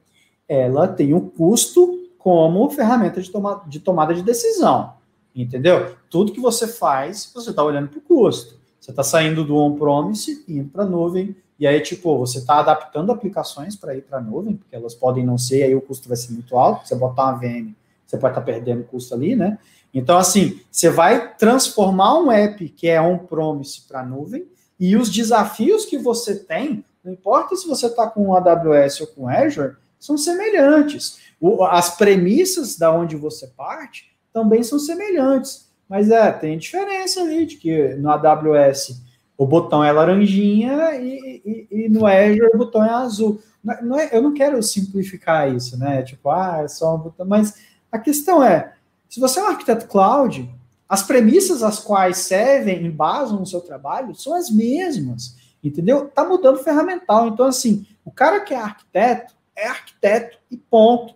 [0.48, 4.94] ela tem um custo como ferramenta de, toma, de tomada de decisão.
[5.36, 5.96] Entendeu?
[6.08, 8.60] Tudo que você faz, você está olhando para o custo.
[8.80, 11.36] Você está saindo do on-promise e indo para a nuvem.
[11.60, 15.26] E aí, tipo, você está adaptando aplicações para ir para a nuvem, porque elas podem
[15.26, 16.88] não ser, aí o custo vai ser muito alto.
[16.88, 17.74] Você botar uma VM,
[18.06, 19.60] você pode estar tá perdendo custo ali, né?
[19.94, 24.48] Então, assim, você vai transformar um app que é on-promise para a nuvem,
[24.80, 29.28] e os desafios que você tem, não importa se você está com AWS ou com
[29.28, 31.20] Azure, são semelhantes.
[31.42, 35.68] O, as premissas da onde você parte também são semelhantes.
[35.90, 39.02] Mas é, tem diferença ali, de que no AWS
[39.40, 43.42] o botão é laranjinha e, e, e no Azure o botão é azul.
[43.82, 46.04] Não, é, eu não quero simplificar isso, né?
[46.04, 47.26] Tipo, ah, é só um botão.
[47.26, 47.56] Mas
[47.90, 48.74] a questão é,
[49.08, 50.54] se você é um arquiteto cloud,
[50.90, 56.10] as premissas às quais servem, embasam o seu trabalho, são as mesmas, entendeu?
[56.10, 57.30] Tá mudando ferramental.
[57.30, 61.16] Então, assim, o cara que é arquiteto, é arquiteto e ponto.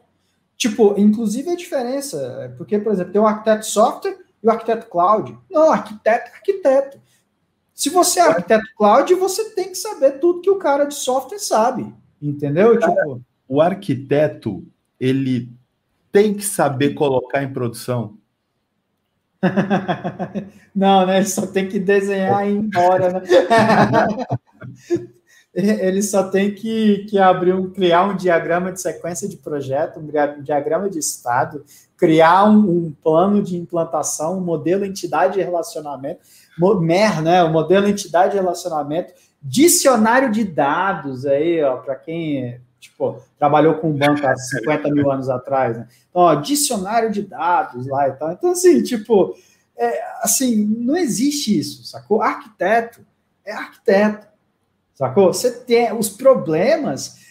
[0.55, 5.37] Tipo, inclusive a diferença, porque, por exemplo, tem o arquiteto software e o arquiteto cloud.
[5.51, 7.02] Não, arquiteto é arquiteto.
[7.73, 11.39] Se você é arquiteto cloud, você tem que saber tudo que o cara de software
[11.39, 12.79] sabe, entendeu?
[12.79, 14.63] Cara, tipo, o arquiteto,
[14.99, 15.49] ele
[16.11, 18.17] tem que saber colocar em produção.
[20.73, 21.17] Não, né?
[21.17, 23.21] Ele só tem que desenhar e ir embora, né?
[25.53, 30.41] ele só tem que, que abrir um, criar um diagrama de sequência de projeto, um
[30.41, 31.63] diagrama de estado,
[32.03, 36.19] criar um, um plano de implantação, um modelo entidade de relacionamento,
[36.81, 37.41] MER, né?
[37.45, 43.91] O modelo entidade de relacionamento, dicionário de dados aí, ó, para quem tipo, trabalhou com
[43.91, 45.87] um banco há 50 mil anos atrás, né?
[46.09, 48.33] Então, ó, dicionário de dados lá e tal.
[48.33, 49.33] Então, assim, tipo,
[49.77, 52.21] é, assim, não existe isso, sacou?
[52.21, 52.99] Arquiteto
[53.45, 54.27] é arquiteto
[54.93, 55.33] Sacou?
[55.33, 57.22] Você tem os problemas,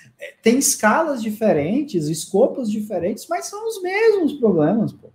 [0.43, 5.09] tem escalas diferentes, escopos diferentes, mas são os mesmos problemas, pô.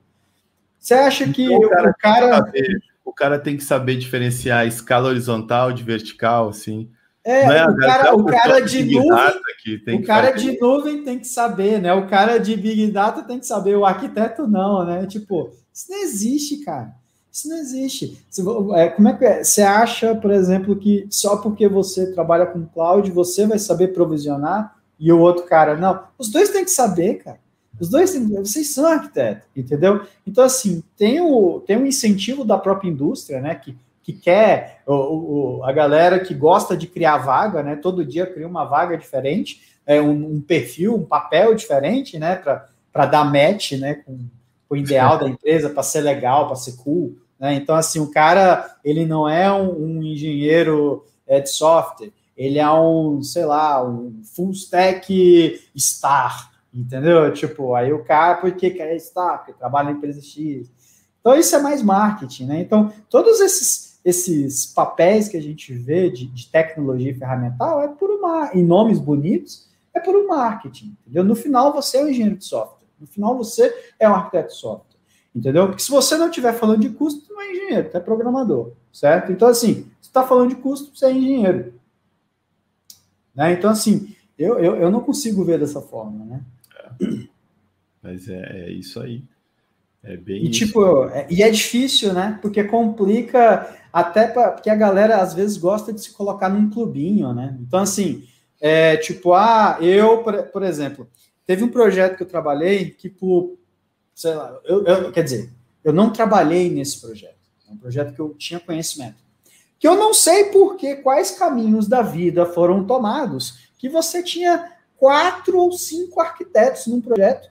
[0.80, 2.36] Você acha que então, o cara, o cara...
[2.38, 6.90] Saber, o cara tem que saber diferenciar a escala horizontal de vertical, assim.
[7.24, 11.82] É, é o cara, o cara de nuvem, o cara de nuvem tem que saber,
[11.82, 11.94] né?
[11.94, 15.06] O cara de Big Data tem que saber, o arquiteto não, né?
[15.06, 16.96] Tipo, isso não existe, cara.
[17.30, 18.18] Isso não existe.
[18.76, 19.44] É, como é que é?
[19.44, 24.77] Você acha, por exemplo, que só porque você trabalha com cloud, você vai saber provisionar
[25.00, 26.04] e o outro cara não?
[26.18, 27.40] Os dois têm que saber, cara.
[27.80, 30.02] Os dois têm, vocês são arquitetos, entendeu?
[30.26, 33.56] Então, assim, tem o, tem o incentivo da própria indústria, né?
[33.56, 37.76] Que, que quer, o, o, a galera que gosta de criar vaga, né?
[37.76, 42.36] Todo dia cria uma vaga diferente, é, um, um perfil, um papel diferente, né?
[42.36, 43.96] Para dar match, né?
[43.96, 44.18] Com
[44.70, 47.16] o ideal da empresa, para ser legal, para ser cool.
[47.40, 47.56] Né?
[47.56, 52.72] Então, assim, o cara, ele não é um, um engenheiro é, de software, ele é
[52.72, 57.34] um, sei lá, um full stack star, entendeu?
[57.34, 59.40] Tipo, aí o cara, por que quer star?
[59.40, 60.70] Porque trabalha na empresa X.
[61.20, 62.62] Então, isso é mais marketing, né?
[62.62, 68.10] Então, todos esses, esses papéis que a gente vê de, de tecnologia ferramental é por
[68.12, 71.24] uma, em nomes bonitos, é por um marketing, entendeu?
[71.24, 72.86] No final, você é um engenheiro de software.
[73.00, 74.96] No final, você é um arquiteto de software,
[75.36, 75.68] entendeu?
[75.68, 79.32] Porque se você não estiver falando de custo, não é engenheiro, você é programador, certo?
[79.32, 81.77] Então, assim, você está falando de custo, você é engenheiro.
[83.38, 83.54] Né?
[83.54, 86.42] Então, assim, eu, eu, eu não consigo ver dessa forma, né?
[86.76, 87.28] É.
[88.02, 89.24] Mas é, é, isso aí.
[90.04, 92.40] É bem e, tipo, é, e é difícil, né?
[92.42, 97.34] Porque complica até pra, porque a galera às vezes gosta de se colocar num clubinho,
[97.34, 97.58] né?
[97.62, 98.26] Então, assim,
[98.60, 101.08] é tipo, ah, eu, por, por exemplo,
[101.46, 103.58] teve um projeto que eu trabalhei que, por,
[104.16, 105.50] sei lá, eu, eu, quer dizer,
[105.84, 107.36] eu não trabalhei nesse projeto.
[107.68, 109.27] É um projeto que eu tinha conhecimento
[109.80, 114.72] que eu não sei por que, quais caminhos da vida foram tomados, que você tinha
[114.98, 117.48] quatro ou cinco arquitetos num projeto,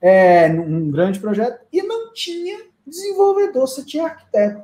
[0.00, 4.62] é, num grande projeto, e não tinha desenvolvedor, você tinha arquiteto.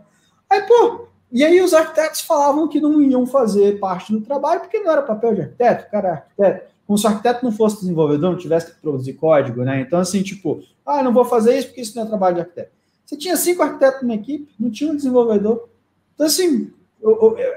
[0.49, 4.79] Aí, pô, e aí os arquitetos falavam que não iam fazer parte do trabalho, porque
[4.79, 6.77] não era papel de arquiteto, o cara é arquiteto.
[6.87, 9.81] Como se o arquiteto não fosse desenvolvedor, não tivesse que produzir código, né?
[9.81, 12.71] Então, assim, tipo, ah, não vou fazer isso porque isso não é trabalho de arquiteto.
[13.05, 15.69] Você tinha cinco arquitetos numa equipe, não tinha um desenvolvedor.
[16.15, 16.73] Então, assim,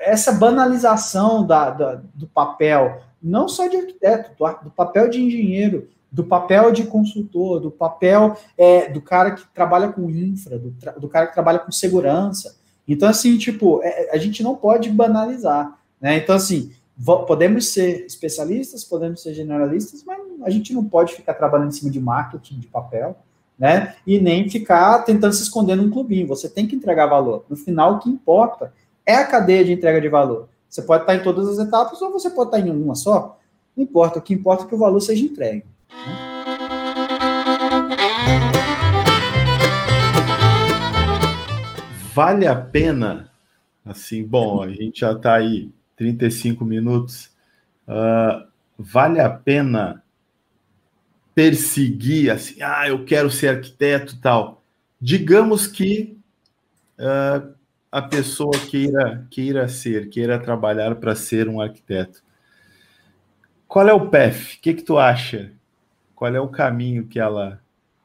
[0.02, 4.32] essa banalização da, da, do papel, não só de arquiteto,
[4.64, 9.90] do, papel de engenheiro, do papel de consultor, do papel é, do cara que trabalha
[9.90, 12.58] com infra, do, do, cara que trabalha com segurança.
[12.88, 16.18] Então, assim, tipo, é, a gente não pode banalizar, né?
[16.18, 16.72] Então, assim,
[17.28, 21.92] podemos ser especialistas, podemos ser generalistas, mas a gente não pode ficar trabalhando em cima
[21.92, 23.16] de marketing, de papel,
[23.58, 23.96] né?
[24.08, 26.28] E nem ficar tentando se esconder num clubinho.
[26.28, 27.46] Você tem que entregar valor.
[27.50, 28.74] No final, o que importa
[29.10, 30.50] é a cadeia de entrega de valor.
[30.70, 33.40] Você pode estar em todas as etapas ou você pode estar em uma só.
[33.76, 34.20] Não importa.
[34.20, 35.66] O que importa é que o valor seja entregue.
[35.90, 36.30] Né?
[42.14, 43.32] Vale a pena,
[43.84, 47.32] assim, bom, a gente já está aí 35 minutos.
[47.88, 48.46] Uh,
[48.78, 50.04] vale a pena
[51.34, 54.62] perseguir, assim, ah, eu quero ser arquiteto tal.
[55.02, 56.16] Digamos que
[57.00, 57.58] uh,
[57.92, 62.22] a pessoa queira, queira ser, queira trabalhar para ser um arquiteto.
[63.68, 64.58] Qual é o PEF?
[64.58, 65.52] O que, que tu acha?
[66.16, 67.62] Qual é o caminho que ela,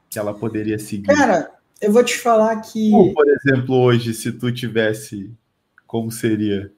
[0.09, 1.07] que ela poderia seguir?
[1.07, 2.91] Cara, eu vou te falar que.
[3.15, 5.31] por exemplo, hoje, se tu tivesse,
[5.87, 6.71] como seria?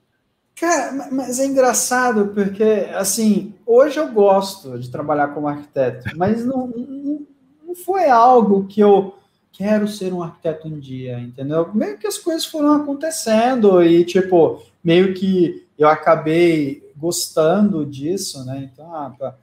[0.59, 6.67] Cara, mas é engraçado porque, assim, hoje eu gosto de trabalhar como arquiteto, mas não,
[6.69, 7.27] não,
[7.67, 9.15] não foi algo que eu
[9.57, 11.73] quero ser um arquiteto um dia, entendeu?
[11.73, 18.69] Meio que as coisas foram acontecendo e, tipo, meio que eu acabei gostando disso, né?
[18.71, 19.35] Então, ah,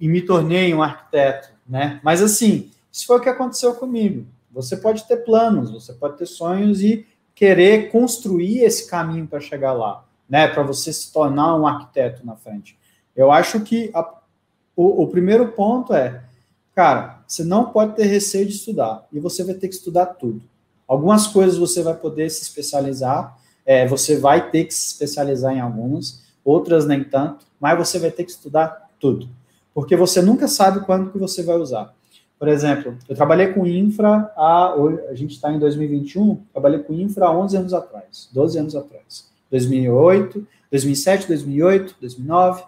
[0.00, 2.00] e me tornei um arquiteto, né?
[2.02, 4.26] Mas, assim, isso foi o que aconteceu comigo.
[4.52, 9.72] Você pode ter planos, você pode ter sonhos e querer construir esse caminho para chegar
[9.72, 10.48] lá, né?
[10.48, 12.78] Para você se tornar um arquiteto na frente.
[13.14, 14.08] Eu acho que a,
[14.74, 16.24] o, o primeiro ponto é
[16.74, 20.42] Cara, você não pode ter receio de estudar e você vai ter que estudar tudo.
[20.86, 25.60] Algumas coisas você vai poder se especializar, é, você vai ter que se especializar em
[25.60, 29.28] algumas, outras nem tanto, mas você vai ter que estudar tudo,
[29.72, 31.94] porque você nunca sabe quando que você vai usar.
[32.38, 34.74] Por exemplo, eu trabalhei com infra, a,
[35.08, 39.32] a gente está em 2021, trabalhei com infra há 11 anos atrás, 12 anos atrás.
[39.50, 42.64] 2008, 2007, 2008, 2009,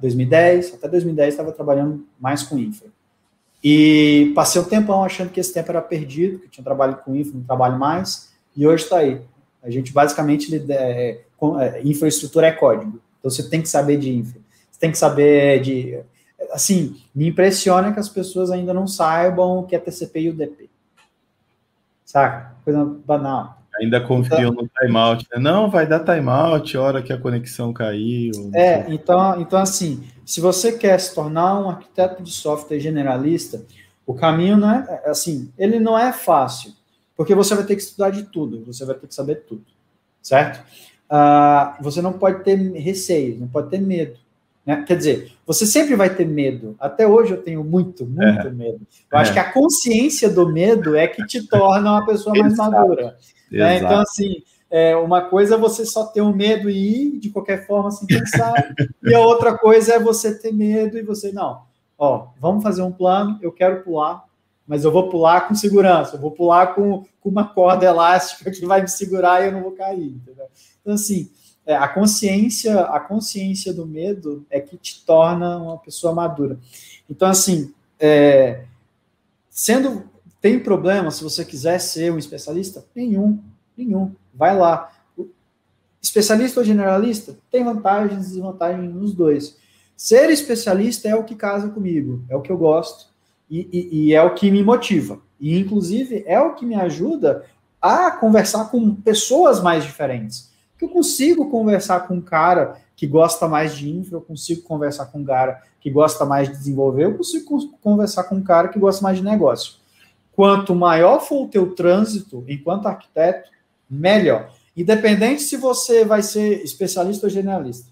[0.00, 2.88] 2010, até 2010 estava trabalhando mais com infra.
[3.62, 7.34] E passei um tempão achando que esse tempo era perdido, que tinha trabalho com infra,
[7.36, 9.20] não trabalho mais, e hoje está aí.
[9.62, 11.20] A gente basicamente, é,
[11.60, 14.40] é, infraestrutura é código, então você tem que saber de infra,
[14.70, 15.98] você tem que saber de...
[16.52, 20.70] Assim, me impressiona que as pessoas ainda não saibam o que é TCP e UDP.
[22.04, 22.54] Saca?
[22.64, 23.57] Coisa banal.
[23.80, 25.26] Ainda confiam no timeout.
[25.32, 25.40] Né?
[25.40, 28.32] Não, vai dar timeout hora que a conexão caiu.
[28.54, 33.62] É, então, então, assim, se você quer se tornar um arquiteto de software generalista,
[34.06, 36.72] o caminho não é, é assim, ele não é fácil,
[37.16, 39.64] porque você vai ter que estudar de tudo, você vai ter que saber tudo,
[40.22, 40.64] certo?
[41.10, 44.18] Uh, você não pode ter receio, não pode ter medo.
[44.68, 44.84] Né?
[44.86, 46.76] Quer dizer, você sempre vai ter medo.
[46.78, 48.50] Até hoje eu tenho muito, muito é.
[48.50, 48.80] medo.
[49.10, 49.22] Eu é.
[49.22, 53.16] acho que a consciência do medo é que te torna uma pessoa mais madura.
[53.50, 53.78] Né?
[53.78, 57.66] Então, assim, É, uma coisa é você só ter um medo e ir de qualquer
[57.66, 58.52] forma sem pensar,
[59.02, 61.62] e a outra coisa é você ter medo e você, não,
[61.96, 64.24] ó, vamos fazer um plano, eu quero pular,
[64.66, 68.66] mas eu vou pular com segurança, eu vou pular com, com uma corda elástica que
[68.66, 70.44] vai me segurar e eu não vou cair, entendeu?
[70.82, 71.30] Então, assim,
[71.64, 76.58] é, a consciência, a consciência do medo é que te torna uma pessoa madura.
[77.08, 78.64] Então, assim, é,
[79.48, 80.04] sendo
[80.40, 82.84] tem problema se você quiser ser um especialista?
[82.94, 83.42] Nenhum,
[83.76, 84.14] nenhum.
[84.32, 84.92] Vai lá.
[86.00, 87.36] Especialista ou generalista?
[87.50, 89.56] Tem vantagens e desvantagens nos dois.
[89.96, 93.06] Ser especialista é o que casa comigo, é o que eu gosto
[93.50, 95.20] e, e, e é o que me motiva.
[95.40, 97.44] E, inclusive, é o que me ajuda
[97.82, 100.52] a conversar com pessoas mais diferentes.
[100.78, 105.06] Que eu consigo conversar com um cara que gosta mais de infra, eu consigo conversar
[105.06, 108.78] com um cara que gosta mais de desenvolver, eu consigo conversar com um cara que
[108.78, 109.74] gosta mais de negócio.
[110.38, 113.50] Quanto maior for o teu trânsito enquanto arquiteto,
[113.90, 114.54] melhor.
[114.76, 117.90] Independente se você vai ser especialista ou generalista.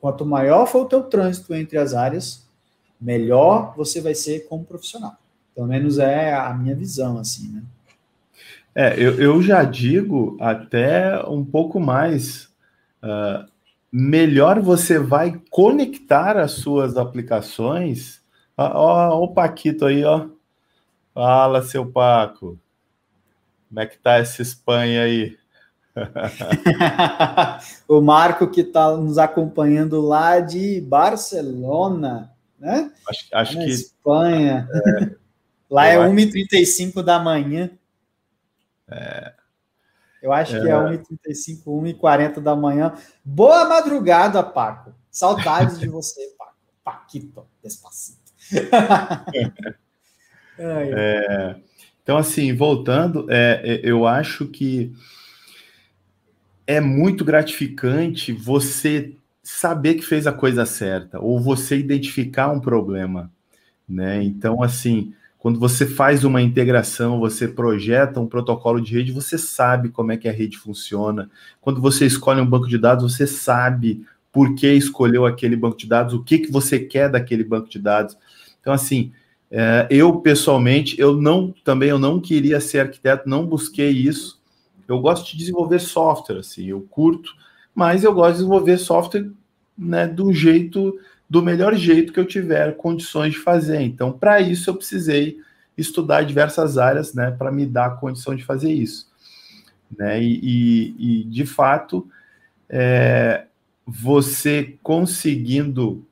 [0.00, 2.48] Quanto maior for o teu trânsito entre as áreas,
[3.00, 5.16] melhor você vai ser como profissional.
[5.52, 7.64] Pelo menos é a minha visão, assim, né?
[8.72, 12.44] É, eu, eu já digo até um pouco mais.
[13.02, 13.44] Uh,
[13.90, 18.22] melhor você vai conectar as suas aplicações.
[18.56, 20.28] Ó, ó, o Paquito aí, ó.
[21.14, 22.58] Fala, seu Paco.
[23.68, 25.38] Como é que tá essa Espanha aí?
[27.86, 32.92] o Marco que está nos acompanhando lá de Barcelona, né?
[33.08, 33.70] Acho, acho Na que.
[33.70, 34.68] Espanha.
[34.72, 35.16] É,
[35.70, 37.70] lá é 1h35 da manhã.
[38.90, 39.34] É.
[40.20, 40.60] Eu acho é.
[40.60, 42.92] que é 1h35, 1h40 da manhã.
[43.24, 44.92] Boa madrugada, Paco.
[45.08, 46.54] Saudades de você, Paco.
[46.82, 48.32] Paquito, despacito.
[50.58, 51.56] É,
[52.02, 54.92] então, assim, voltando, é, é, eu acho que
[56.66, 63.30] é muito gratificante você saber que fez a coisa certa, ou você identificar um problema,
[63.88, 64.22] né?
[64.22, 69.90] Então, assim, quando você faz uma integração, você projeta um protocolo de rede, você sabe
[69.90, 71.30] como é que a rede funciona.
[71.60, 75.86] Quando você escolhe um banco de dados, você sabe por que escolheu aquele banco de
[75.86, 78.16] dados, o que, que você quer daquele banco de dados.
[78.58, 79.12] Então, assim,
[79.56, 84.42] é, eu pessoalmente, eu não também eu não queria ser arquiteto, não busquei isso.
[84.88, 87.30] Eu gosto de desenvolver software, assim, eu curto,
[87.72, 89.30] mas eu gosto de desenvolver software
[89.78, 90.98] né, do jeito,
[91.30, 93.80] do melhor jeito que eu tiver condições de fazer.
[93.82, 95.38] Então, para isso, eu precisei
[95.78, 99.08] estudar diversas áreas, né, para me dar a condição de fazer isso.
[99.96, 100.20] Né?
[100.20, 102.08] E, e, e de fato,
[102.68, 103.44] é,
[103.86, 106.04] você conseguindo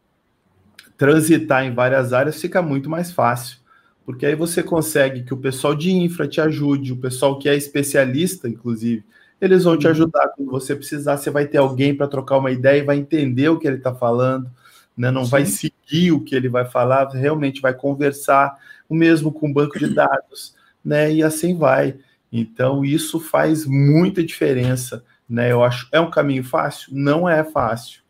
[1.03, 3.59] transitar em várias áreas fica muito mais fácil,
[4.07, 7.57] porque aí você consegue que o pessoal de infra te ajude, o pessoal que é
[7.57, 9.05] especialista, inclusive,
[9.41, 9.91] eles vão te uhum.
[9.91, 11.17] ajudar quando você precisar.
[11.17, 13.93] Você vai ter alguém para trocar uma ideia e vai entender o que ele está
[13.93, 14.49] falando,
[14.97, 15.11] né?
[15.11, 15.31] não Sim.
[15.33, 18.57] vai seguir o que ele vai falar, realmente vai conversar,
[18.89, 21.13] o mesmo com o banco de dados, né?
[21.13, 21.97] E assim vai.
[22.31, 25.51] Então, isso faz muita diferença, né?
[25.51, 26.95] Eu acho é um caminho fácil?
[26.95, 28.02] Não é fácil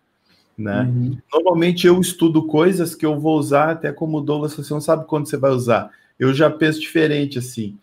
[0.56, 0.82] né?
[0.82, 1.18] Uhum.
[1.32, 5.06] Normalmente eu estudo coisas que eu vou usar, até como o Douglas, você não sabe
[5.06, 5.90] quando você vai usar.
[6.18, 7.76] Eu já penso diferente, assim.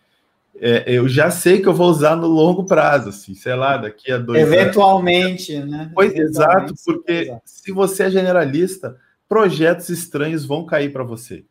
[0.60, 4.12] É, eu já sei que eu vou usar no longo prazo, assim, sei lá, daqui
[4.12, 5.70] a dois Eventualmente, anos.
[5.70, 5.90] né?
[5.94, 8.96] Pois, exato, porque se você é generalista,
[9.28, 11.44] projetos estranhos vão cair para você.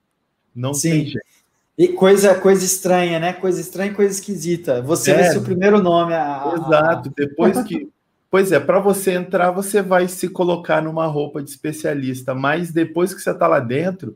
[0.56, 0.92] Não Sim.
[0.92, 1.30] tem jeito.
[1.78, 3.32] E coisa, coisa estranha, né?
[3.32, 4.82] Coisa estranha e coisa esquisita.
[4.82, 6.14] Você é, vai ser o primeiro nome.
[6.14, 7.10] A, exato.
[7.16, 7.88] Depois que
[8.32, 13.14] Pois é, para você entrar, você vai se colocar numa roupa de especialista, mas depois
[13.14, 14.16] que você está lá dentro,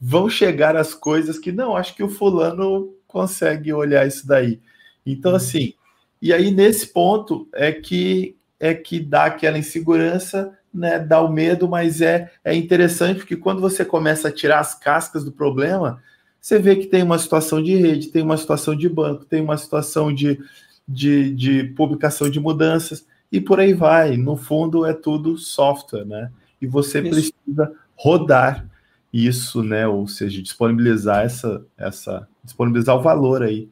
[0.00, 4.60] vão chegar as coisas que não, acho que o fulano consegue olhar isso daí.
[5.04, 5.74] Então, assim,
[6.22, 10.98] e aí nesse ponto é que é que dá aquela insegurança, né?
[10.98, 15.24] Dá o medo, mas é, é interessante porque quando você começa a tirar as cascas
[15.24, 16.02] do problema,
[16.40, 19.56] você vê que tem uma situação de rede, tem uma situação de banco, tem uma
[19.56, 20.38] situação de,
[20.86, 24.16] de, de publicação de mudanças e por aí vai.
[24.16, 26.30] No fundo, é tudo software, né?
[26.60, 27.10] E você isso.
[27.10, 28.66] precisa rodar
[29.12, 29.86] isso, né?
[29.86, 33.68] Ou seja, disponibilizar essa, essa disponibilizar o valor aí,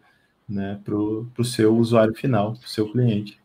[0.48, 3.38] né, para o seu usuário final, para o seu cliente.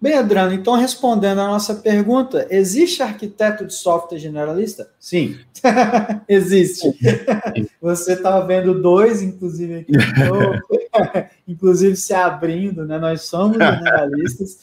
[0.00, 4.88] Bem, Adriano, então respondendo a nossa pergunta, existe arquiteto de software generalista?
[5.00, 5.36] Sim,
[6.28, 6.88] existe.
[7.82, 9.92] Você estava vendo dois, inclusive, aqui,
[11.48, 12.96] inclusive se abrindo, né?
[12.96, 14.58] Nós somos generalistas,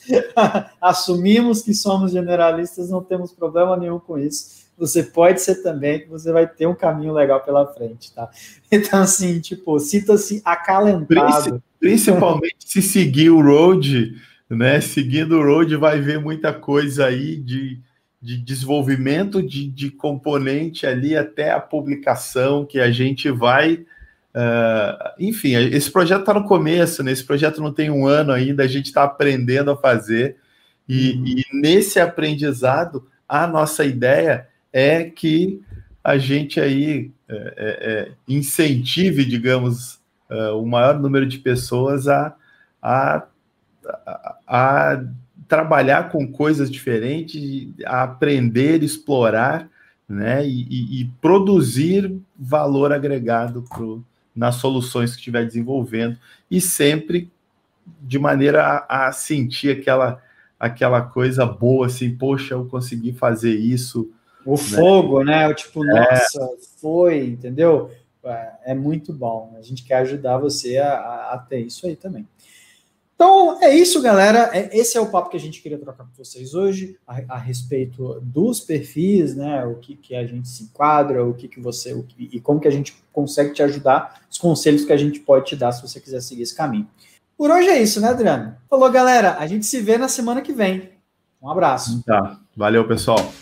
[0.80, 4.64] assumimos que somos generalistas, não temos problema nenhum com isso.
[4.78, 8.30] Você pode ser também, que você vai ter um caminho legal pela frente, tá?
[8.72, 11.62] Então, assim, tipo, sinta-se acalentado.
[11.78, 14.16] Principalmente se seguir o road
[14.50, 14.80] né?
[14.82, 17.80] Seguindo o road, vai ver muita coisa aí de,
[18.22, 23.86] de desenvolvimento de, de componente ali até a publicação que a gente vai.
[24.36, 27.12] Uh, enfim, esse projeto está no começo, né?
[27.12, 30.38] Esse projeto não tem um ano ainda, a gente está aprendendo a fazer.
[30.88, 31.26] E, uhum.
[31.26, 35.62] e, nesse aprendizado, a nossa ideia é que
[36.04, 42.36] a gente aí é, é, é incentive, digamos, uh, o maior número de pessoas a,
[42.82, 43.24] a,
[44.48, 45.04] a
[45.48, 49.70] trabalhar com coisas diferentes, a aprender, explorar,
[50.08, 54.04] né, e, e produzir valor agregado pro,
[54.36, 56.18] nas soluções que estiver desenvolvendo
[56.50, 57.32] e sempre
[58.02, 60.22] de maneira a, a, sentir aquela
[60.60, 64.12] aquela coisa boa assim, poxa, eu consegui fazer isso.
[64.46, 64.58] O né?
[64.58, 65.48] fogo, né?
[65.48, 65.88] O tipo, é.
[65.88, 67.92] nossa, foi, entendeu?
[68.24, 69.54] É, é muito bom.
[69.58, 72.28] A gente quer ajudar você a, a, a ter isso aí também.
[73.16, 74.50] Então é isso, galera.
[74.54, 77.38] É, esse é o papo que a gente queria trocar com vocês hoje a, a
[77.38, 79.66] respeito dos perfis, né?
[79.66, 82.60] O que, que a gente se enquadra, o que, que você o que, e como
[82.60, 85.82] que a gente consegue te ajudar, os conselhos que a gente pode te dar se
[85.82, 86.88] você quiser seguir esse caminho.
[87.38, 88.56] Por hoje é isso, né, Adriano?
[88.70, 89.38] Falou, galera.
[89.40, 90.90] A gente se vê na semana que vem.
[91.42, 92.02] Um abraço.
[92.04, 92.40] Tá.
[92.56, 93.34] Valeu, pessoal.